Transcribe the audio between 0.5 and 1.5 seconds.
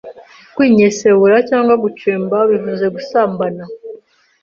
kwinyensebura